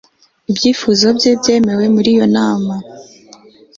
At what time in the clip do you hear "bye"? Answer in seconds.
1.17-1.31